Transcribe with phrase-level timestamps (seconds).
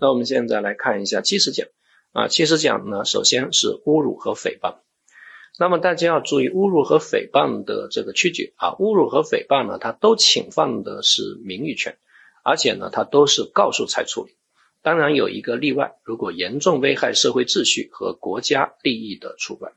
[0.00, 1.66] 那我们现在来看一下七十讲
[2.12, 4.76] 啊，七十讲呢，首先是侮辱和诽谤。
[5.58, 11.98] 那么大家要注意侮辱和诽谤的这个区别啊，侮辱和诽谤呢，它都侵犯的是名誉权，
[12.44, 14.36] 而且呢，它都是告诉才处理。
[14.82, 19.72] 当然有一个例外，如果严重危害社会秩序和国家利益的除外。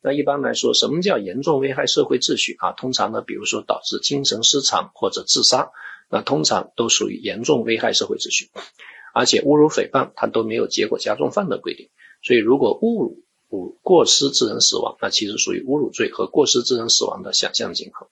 [0.00, 2.70] 那一般来说，什么叫严重危害社会秩序啊？
[2.70, 5.72] 通常呢，比如说导致精神失常或者自杀，
[6.08, 8.50] 那通常都属于严重危害社会秩序。
[9.14, 11.88] 而且侮辱诽谤它都没有结果加重犯的规定，
[12.22, 13.22] 所以如果侮辱
[13.82, 18.08] 过失致人死亡，那其实属于侮辱罪和过失致人死亡的想象竞合。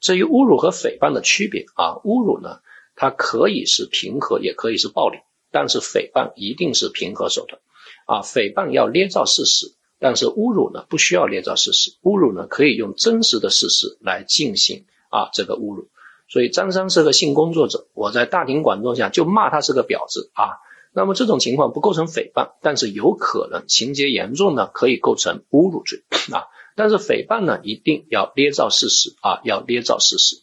[0.00, 2.60] 至于侮辱和诽谤的区别啊，侮辱呢，
[2.94, 5.18] 它可以是平和，也可以是暴力，
[5.50, 7.60] 但是诽谤一定是平和手段
[8.04, 8.20] 啊。
[8.20, 15.88] 诽谤要捏造事实，但是侮辱呢不需要捏造事实，侮辱呢可以用真实的事实来进行啊这个侮辱。
[16.32, 20.64] 所以张三是个性工作者，我在大庭广众下就骂他是个婊子啊。
[20.94, 26.48] 那么这种情况不构成诽谤，但是有可能情节严重呢，可以构成侮辱罪啊。
[26.74, 30.36] 但是诽谤呢，一定要捏造事实啊，要捏造事实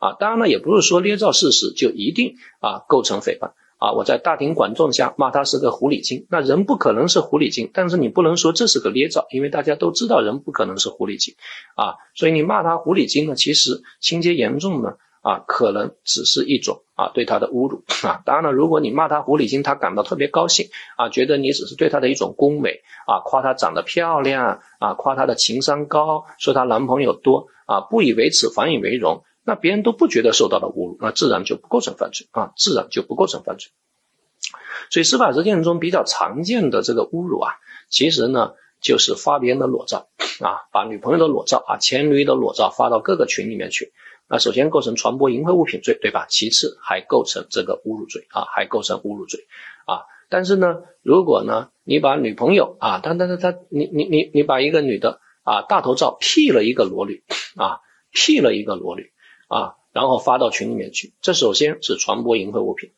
[0.00, 0.14] 啊。
[0.18, 3.92] 当然了，也不是说捏造事实就一定啊构成诽谤啊。
[3.92, 11.36] 我在大庭广众下骂他是个狐狸精，那人不可能是狐狸精，但是你不能说这是个捏造，因为大家都知道人不可能是狐狸精
[11.76, 11.94] 啊。
[12.16, 14.96] 所以你骂他狐狸精呢，其实情节严重呢。
[15.26, 18.22] 啊，可能只是一种啊对他的侮辱啊。
[18.24, 33.72] 当然了，如果你骂他狐狸精，他感到特别高兴啊，觉得你只是对他的一种恭维啊，夸他长得漂亮啊，夸他的情商高，说她男朋友多啊，不以为耻反以为荣，那别人都不觉得受到了侮辱，那自然就不构成犯罪啊，自然就不构成犯罪。
[34.90, 37.54] 所以司法实践中比较常见的这个侮辱啊，
[37.88, 40.06] 其实呢就是发别人的裸照
[40.38, 43.92] 啊，把女朋友的裸照啊，前女友的裸照发到各个群里面去。
[44.28, 46.26] 那首先构成传播淫秽物品罪，对吧？
[46.28, 49.46] 其次还构成这个侮辱罪啊，还构成侮辱罪
[49.86, 50.02] 啊。
[50.28, 57.22] 但是呢，如果呢，你把女朋友啊，他他他他，你你你你把一个女的啊大头照 P 了一个裸女
[57.54, 57.78] 啊
[58.12, 59.12] ，P 了一个裸女
[59.46, 62.90] 啊，然后发到群里面去，这首先是传播淫秽物品。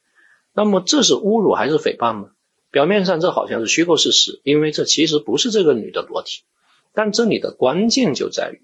[0.55, 2.31] 那么这是侮辱还是诽谤呢？
[2.71, 6.45] 表面上这好像是虚构事实，因为这其实不是这个女的裸体，
[6.95, 8.63] 但这里的关键就在于。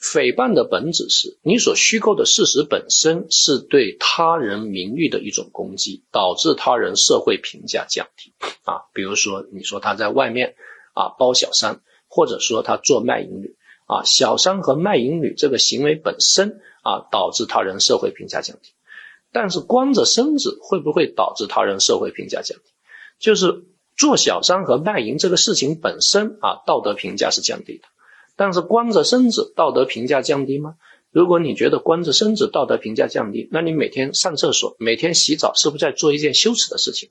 [0.00, 8.32] 诽谤的本质是你所虚构的事实本身是对他人名誉的一种攻击，导致他人社会评价降低
[8.64, 8.82] 啊。
[8.92, 10.54] 比如说，你说他在外面
[10.92, 18.70] 啊包小三，或者说他做卖淫女啊，小三和卖淫女这个行为本身啊导致他人社会评价降低。
[19.32, 22.64] 但是光着身子会不会导致他人社会评价降低？
[23.18, 23.64] 就是
[23.96, 27.84] 做小三和卖淫这个事情本身啊道德评价是降低的。
[28.36, 30.74] 但是光着身子道德评价降低吗？
[31.10, 37.08] 如果你觉得光着身子道德评价降低，那你每天上厕所、每天洗澡，是不是在做一件羞耻的事情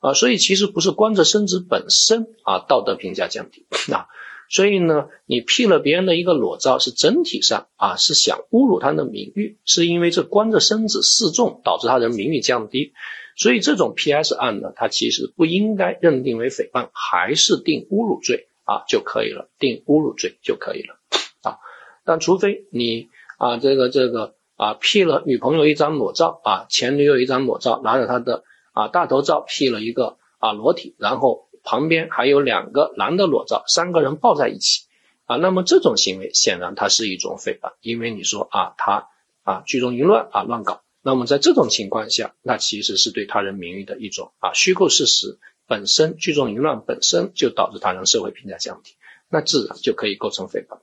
[0.00, 0.12] 啊？
[0.12, 4.06] 所以其实不是光着身子本身啊道德评价降低 啊。
[4.50, 12.92] 所以呢，你 P 了别人的一个裸照，是整体上啊是想侮辱他的名誉，是因为这光着身子示众导致他人名誉降低。
[13.34, 18.48] 所以这种 PS 案呢，它其实不应该认定为诽谤，还是定侮辱罪。
[18.64, 20.98] 啊就可以了，定侮辱罪就可以了
[21.42, 21.58] 啊。
[22.04, 23.08] 但除非你
[23.38, 34.86] 啊这个这个啊 P 了女朋友一张裸照啊，前女友一张裸照，拿着他的啊大头照 P 了一个啊裸体，然后旁边还有两个男的裸照，三个人抱在一起
[35.26, 39.08] 啊，那么这种行为显然它是一种诽谤，因为你说啊他
[39.42, 45.38] 啊聚众淫乱啊乱搞，那么在这种情况下，那其实是对他人名誉的一种啊虚构事实。
[45.72, 48.92] 本身聚众淫乱本身就导致他人社会评价降低，
[49.30, 50.80] 那自然就可以构成诽谤。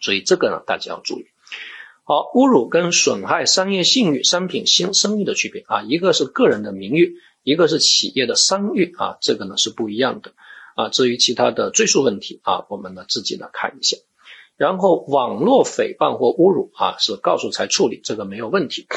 [0.00, 1.26] 所以这个呢，大家要注意。
[2.02, 7.14] 好，侮辱跟损害商业信誉、商品新声誉的区别啊，一个是个人的名誉，
[7.44, 10.32] 一个是企业的商誉啊，这个呢是不一样的
[10.74, 10.88] 啊。
[10.88, 13.96] 至于其他的追诉问题啊，我们呢自己呢看一下。
[14.56, 18.88] 然后网络诽谤或侮辱啊，是告诉才处理，这个没有问题。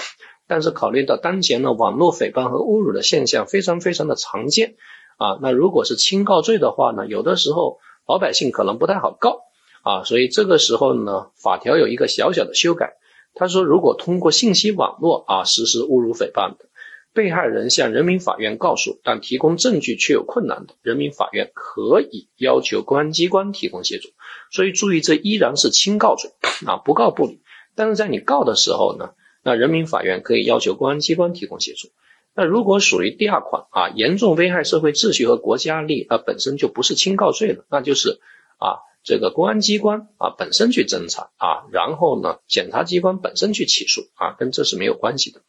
[0.50, 4.76] 但是考虑到当前呢网络诽谤和侮辱的现象非常非常的常见
[5.18, 9.44] 啊，那如果是轻告罪的话呢，有的时候老百姓可能不太好告
[9.84, 12.94] 啊，所以这个时候呢，法条有一个小小的修改，
[13.36, 16.66] 他说如果通过信息网络啊实施侮辱诽谤的，
[17.14, 24.10] 被害人向人民法院告诉，但提供证据却有困难的，人民法院可以要求公安机关提供协助。
[24.52, 26.32] 所以注意，这依然是轻告罪
[26.66, 27.42] 啊，不告不理。
[27.76, 29.12] 但是在你告的时候呢？
[29.44, 31.90] 那人民法院可以要求公安机关提供协助。
[32.36, 38.20] 那如果属于第二款啊，严重危害社会秩序和国家利益，啊，本身就不是轻告罪了，那就是
[38.60, 45.42] 啊，这个公安机关啊本身去侦查啊，然后呢，检察机关本身去起诉啊，跟这是没有关系的。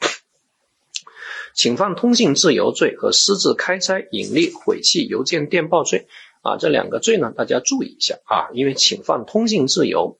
[1.53, 6.07] 侵犯通信自由罪和私自开拆、隐匿、毁弃邮件电报罪
[6.43, 10.19] 啊，这两个罪呢，大家注意一下啊，因为侵犯通信自由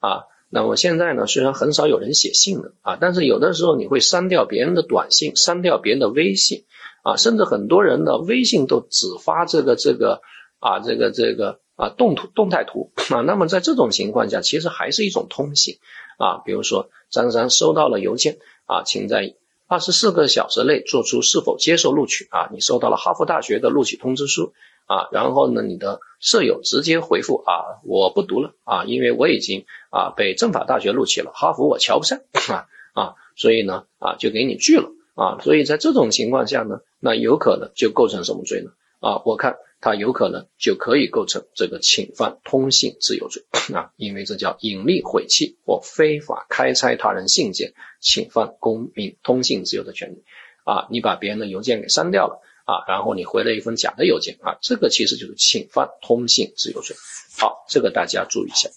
[0.00, 6.64] 啊，那么现在呢，虽然很少有人写信了啊，但是有的时候你会删掉别人的短信，删掉别人的微信
[7.04, 10.20] 啊，甚至很多人的微信都只发这个这个
[10.58, 15.78] 啊，这个这个啊动图动态图啊，那么在这种情况下，其实还是一种通信
[16.18, 19.36] 啊，比如说张三收到了邮件啊，请在。
[19.72, 22.48] 二十四个小时内做出是否接受录取啊？
[22.52, 24.52] 你收到了哈佛大学的录取通知书
[24.90, 38.72] 啊，然后呢，你的舍友直接回复啊，我不读了啊，因为我已经啊被政法大学录取了，哈佛我瞧不上啊啊，所以呢啊就给你拒了啊，所以在这种情况下呢，那有可能就构成什么罪呢？
[38.98, 39.58] 啊，我看。
[39.82, 43.44] 他有可能就可以构成这个侵犯通信自由罪
[43.74, 50.22] 啊，因为这叫隐匿、毁弃或非法开拆他人信件，侵犯公民通信自由的权利
[50.64, 50.86] 啊。
[50.90, 56.94] 你把别人的邮件给删掉了啊，然后你回了一封假的邮件啊，这个其实就是侵犯通信自由罪。
[57.38, 58.70] 好，这个大家注意一下。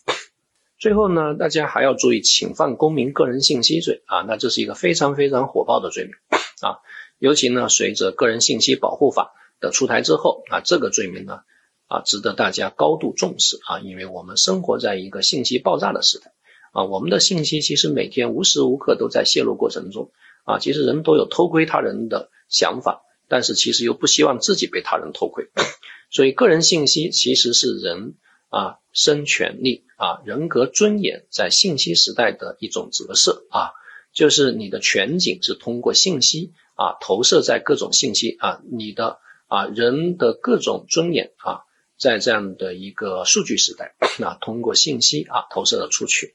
[0.79, 6.13] 最后呢，大家还要注意侵犯公民个人信息罪啊，那这是一个非常非常火爆的罪名
[6.61, 6.81] 啊，
[7.19, 9.33] 尤其呢，随着个人信息保护法。
[9.59, 11.39] 的出台之后啊，这个罪名呢
[11.87, 16.33] 啊，值得大家高度重视啊，因为我们生活在一个信息爆炸的时代
[16.73, 20.11] 啊，我们的信息其实每天无时无刻都在泄露过程中
[20.43, 25.49] 啊，其实人都有偷窥他人的想法，但是其实又不希望自己被他人偷窥，
[26.11, 28.15] 所以个人信息其实是人
[28.49, 33.71] 啊生权利啊人格尊严在信息时代的一种折射啊，
[34.13, 39.19] 就是你的全景是通过信息啊投射在各种信息啊你的。
[39.47, 41.61] 啊，人的各种尊严啊，
[41.95, 43.93] 在这样的一个数据时代，
[44.25, 46.33] 啊，通过信息啊投射了出去，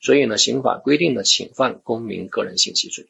[0.00, 3.06] 所以呢，刑法规定的侵犯公民个人信息罪。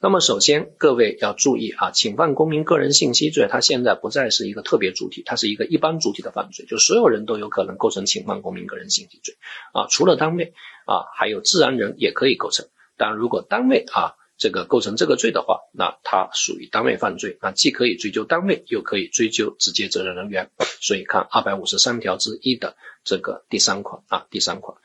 [0.00, 9.36] 那么，首先各位要注意啊，侵犯公民个人信息罪，它现在不再是一个特别主体，它是一个一般主体的犯罪，就所有人都有可能构成侵犯公民个人信息罪
[9.72, 10.54] 啊，除了单位
[10.86, 12.66] 啊，还有自然人也可以构成。
[12.96, 14.14] 但如果单位啊。
[14.40, 20.48] 这个构成这个罪的话，那它属于单位犯罪，那既可以追究单位，又可以追究直接责任人员。
[20.80, 24.78] 所以看二百五十三条之一的这个第三款啊，第三款，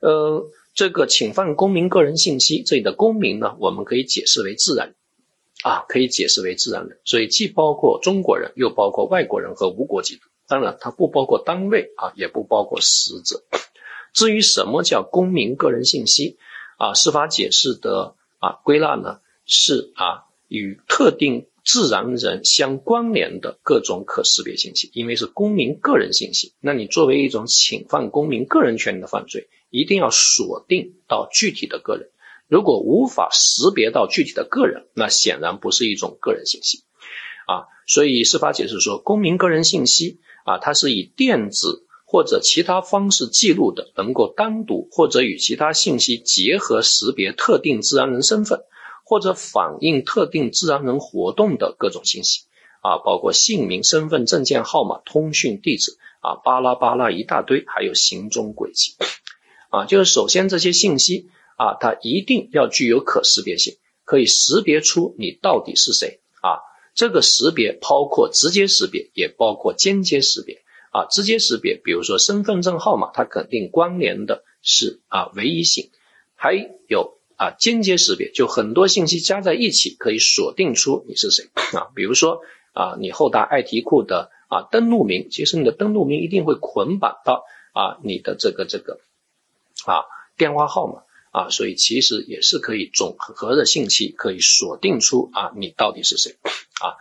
[0.00, 4.96] 呃，这个侵犯公民个人信息，这里的公民呢，我们可以解释为自然人
[5.62, 13.42] 啊，可以解释为自然人，所以既包括中国人，又包括外国人和无国籍的，当然它不包括单位啊，也不包括死者。
[14.12, 16.36] 至于什么叫公民个人信息
[16.78, 18.14] 啊，司法解释的。
[18.38, 32.10] 啊，归纳呢是啊与特定自然人相关联的各种可识别信息，因为是公民个人信息，那你作为一种侵犯公民个人权利的犯罪，一定要锁定到具体的个人。
[32.48, 36.84] 如果无法识别到具体的个人，那显然不是一种个人信息
[37.46, 37.68] 啊。
[37.86, 41.82] 所以司法解释说，公民个人信息啊，它是以电子。
[42.08, 48.60] 或者其他方式记录的，能够单独或者与其他信息结合识别特定自然人身份，
[49.04, 52.42] 或者反映特定自然人活动的各种信息
[52.80, 58.94] 啊，包括姓名、身份证件号码、通讯地址啊，巴拉巴拉一大堆，还有行踪轨迹
[59.70, 66.60] 啊，就是首先这些信息啊，它一定要具有可识别性，可以识别出你到底是谁啊。
[66.94, 70.62] 这个识别包括直接识别，也包括间接识别。
[70.92, 75.90] 啊，直接识别，比如说身份证号码，它肯定关联的是啊唯一性，
[76.36, 76.54] 还
[76.88, 82.40] 有啊间接识别，就很多信息加在一起可以锁定出你是谁啊，比如说
[82.72, 87.44] 啊你后台爱题库的啊登录名，其实你的登录名一定会捆绑到
[87.74, 89.00] 啊你的这个这个
[89.84, 90.04] 啊
[90.36, 96.36] 电话号码啊，所以其实也是可以总和的信息可以锁定出啊你到底是谁
[96.80, 96.96] 啊。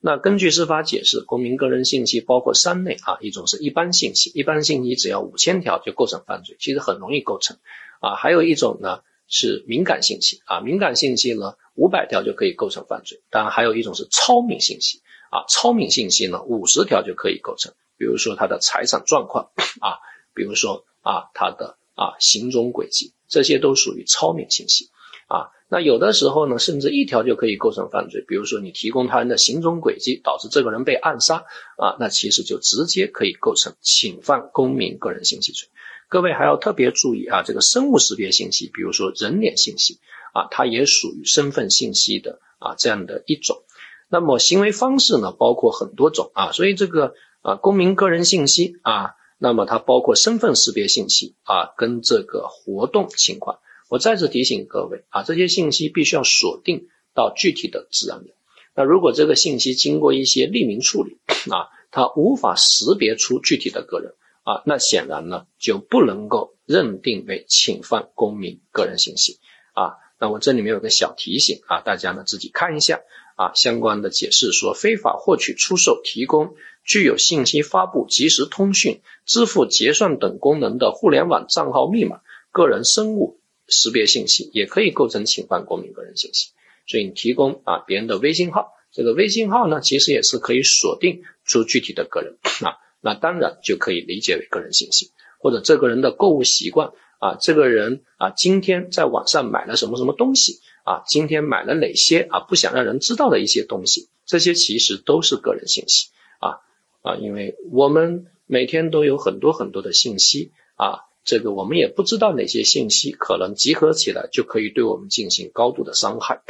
[0.00, 7.58] 那根据司法解释，公民个人信息包括三类啊，一种是一般信息，一般信息只要五千条就构成犯罪，其实很容易构成
[8.00, 8.14] 啊。
[8.14, 13.22] 还有一种呢是敏感信息啊，敏感信息呢五百条就可以构成犯罪。
[13.30, 15.00] 当然还有一种是超敏信息
[15.30, 19.50] 啊，超敏信息呢五十条就可以构成，比如说他的财产状况
[19.80, 20.00] 啊，
[20.34, 24.90] 比如说啊他的啊行踪轨迹，这些都属于超敏信息
[25.28, 25.50] 啊。
[25.68, 28.24] 那有的时候呢，甚至一条就可以构成犯罪。
[28.28, 31.44] 比如说，你提供他人的行踪轨迹，导致这个人被暗杀
[31.78, 35.68] 啊，那其实就直接可以构成侵犯公民个人信息罪。
[36.08, 39.98] 各位还要特别注意啊，这个生物识别信息，比如说人脸信息
[40.32, 43.64] 啊，它也属于身份信息的啊这样的一种。
[44.08, 53.58] 那么行为方式呢，包括很多种啊，所以这个啊公民个人信息啊，那么它包括身份识别信息啊，跟这个活动情况。
[53.88, 58.34] 我再次提醒各位啊，这些信息必须要锁定到具体的自然人。
[58.74, 61.18] 那如果这个信息经过一些匿名处理
[61.50, 69.38] 啊，它无法识别出具体的个人啊，那显然呢就不能够认定为侵犯公民个人信息
[69.74, 69.94] 啊。
[70.18, 73.00] 那我这里面有个小提醒啊，大家呢自己看一下
[73.34, 82.20] 啊，相关的解释说，非法获取、出售、提供具有信息发布、即时通讯、支付、结算等功能的互联网账号密码、
[82.52, 86.50] 个人生物识别信息，也可以构成侵犯公民个人信息。
[86.86, 106.60] 所以你提供啊别人的微信号，这个微信号呢，其实也是可以锁定出具体的个人啊，那当然就可以理解为个人信息，或者这个人的购物习惯啊，这个人啊今天在网上买了什么什么东西啊，今天买了哪些啊不想让人知道的一些东西，这些其实都是个人信息啊
[107.02, 116.42] 啊，因为我们每天都有很多很多的信息啊，这个我们也不知道哪些信息可能集合起来就可以对我们进行高度的伤害。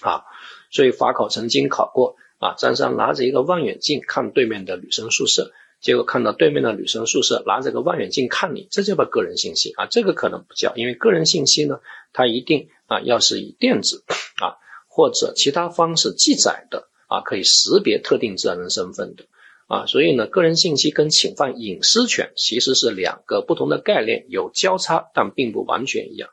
[0.00, 0.22] 啊，
[0.70, 9.86] 所以法考曾经考过啊，张三拿着一个望远镜看对面的女生宿舍，结果看到对面的女生宿舍拿着个望远镜看你，这叫不个人信息啊？
[9.86, 11.80] 这个可能不叫，因为个人信息呢，
[12.12, 14.04] 它一定啊要是以电子
[14.40, 14.58] 啊
[14.88, 19.24] 或者其他方式记载的啊，可以识别特定自然人身份的
[19.66, 26.30] 啊，所以呢，个人信息跟侵犯隐私权其实是两个不同的概念，有交叉，但并不完全一样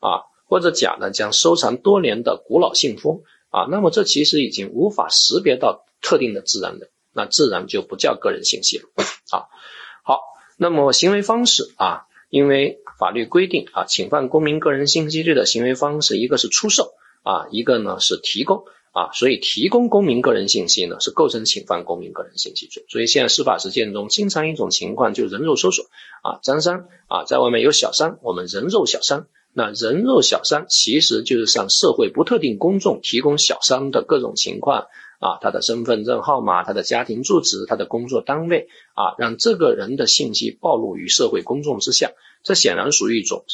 [0.00, 0.22] 啊。
[0.48, 8.84] 或者甲呢将收藏多年的古老信封啊，那么这其实已经无法识别到特定的自然人，那自然就不叫个人信息了
[9.30, 9.48] 啊。
[10.04, 10.20] 好，
[10.58, 16.92] 那么行为方式啊，因为法律规定啊，侵犯公民个人信息罪的行为方式，一个是出售
[17.22, 22.84] 啊，一个呢是提供啊，所以提供公民个人信息呢是构成侵犯公民个人信息罪。
[22.88, 25.86] 所以现在司法实践中经常一种情况就人肉搜索
[26.22, 29.26] 啊，张三啊在外面有小三，我们人肉小三。
[29.58, 43.46] 那人肉小三其实就是向社会不特定公众提供小三的各种情况啊，他的身份证号码、他的家庭住址、他的工作单位啊，让这个人的信息暴露于社会公众之下，这显然属于一种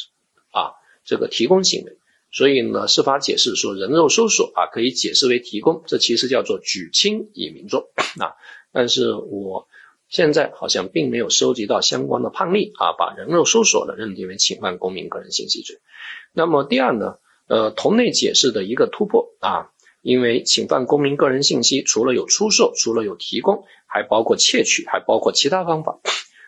[0.51, 1.97] 啊这个提供行为。
[2.33, 7.87] 所以呢，司法解释说人肉搜索啊可以解释为提供，这其实叫做举轻以民重
[8.19, 8.35] 啊。
[8.73, 9.69] 但是我。
[10.13, 15.77] 现在好像并没有收集到相关的判例啊，把人肉搜索呢认定为侵犯公民个人信息罪。
[16.33, 17.15] 那么第二呢，
[17.47, 19.71] 呃，同类解释的一个突破啊，
[20.03, 25.99] 因为侵犯公民个人信息除了有出售，除了有提供，还包括窃取，还包括其他方法。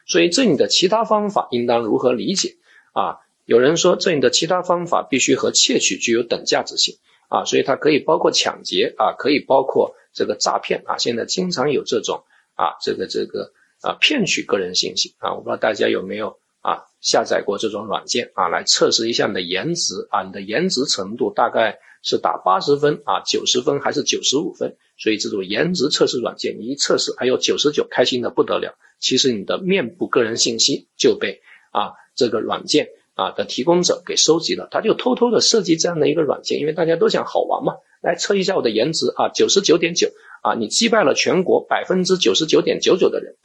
[0.05, 2.57] 所以这里的其他方法应当如何理解
[2.93, 3.17] 啊？
[3.45, 6.97] 有人说这里的其他方法必须和窃取具有等价值性
[7.29, 10.99] 啊，所以它可以包括抢劫啊，可以包括这个诈骗啊。
[10.99, 12.25] 现在经常有这种。
[12.55, 24.77] 啊，这个这个啊，骗取个人信息啊，我不知道大家有没有啊下载过这种软件啊，来测试一下你的颜值啊，你的颜值程度大概是打八十分啊，九十分还是九十五分？
[24.97, 28.77] 所以这种颜值测试软件，你一测试还有九十九，开心的不得了。
[28.99, 40.09] 其实你的面部个人信息就被啊这个软件啊的提供者给收集了，他就偷偷的设计这样的一个软件，因为大家都想好玩嘛，来测一下我的颜值啊，九十九点九。
[40.45, 43.35] 啊，你击败了全国百分之九十九点九九的人，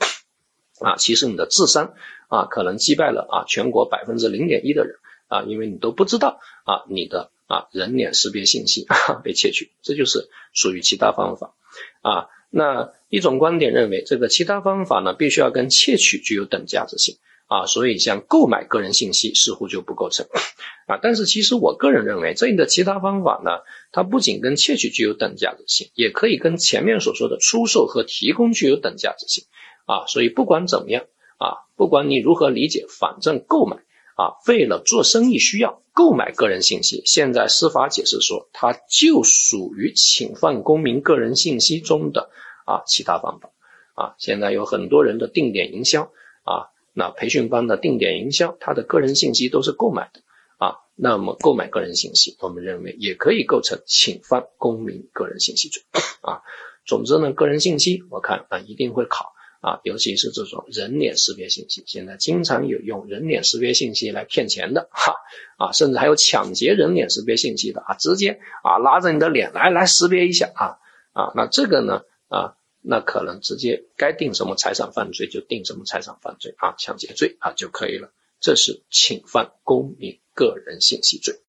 [0.80, 1.94] 啊，其实你的智商
[2.28, 4.96] 啊，可能击败了啊全国百分之零点一的人
[5.28, 8.86] 啊，因为你都不知道啊你的啊人脸识别信息
[9.24, 11.54] 被窃取，这就是属于其他方法
[12.02, 12.28] 啊。
[12.50, 17.16] 那一种观点认为，这个其他方法呢，必须要跟窃取具有等价值性。
[17.50, 20.24] 啊，所以像购买个人信息似乎就不构成
[20.86, 21.00] 啊。
[21.02, 23.50] 但是其实我个人认为，这里的其他方法呢，
[23.90, 29.46] 它不仅跟窃取具有等价值性，也可以跟前面所说的出售和提供具有等价值性
[29.84, 30.06] 啊。
[30.06, 31.06] 所以不管怎么样
[31.38, 33.78] 啊，不管你如何理解，反正购买
[34.14, 42.30] 啊，为了做生意需要购买个人信息，现在司法解释说，它就属于侵犯公民个人信息中的
[42.64, 43.50] 啊其他方法
[43.94, 44.14] 啊。
[44.18, 46.12] 现在有很多人的定点营销
[46.44, 46.70] 啊。
[46.92, 50.20] 那培训班的定点营销，他的个人信息都是购买的
[50.58, 50.74] 啊。
[50.96, 55.82] 那么购买个人信息，我们认为也可以构成侵犯公民个人信息罪
[56.20, 56.42] 啊。
[56.84, 65.14] 总之呢，个人信息我看啊一定会考啊，尤其是这种人脸识别信息，现在经常有用人脸识别信息来骗钱的哈
[65.58, 70.76] 啊，甚至还有抢劫人脸识别信息的啊，直接啊拉着你的脸来来识别一下啊
[71.12, 72.56] 啊，那这个呢啊。
[72.82, 78.12] 那可能直接该定什么财产犯罪就定什么财产犯罪啊，抢劫罪啊就可以了。
[78.40, 81.40] 这是侵犯公民个人信息罪。